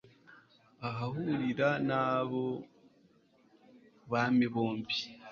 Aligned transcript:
ahahurira 0.87 1.69
n'abo 1.87 2.43
bami 4.11 4.45
bombi 4.53 4.97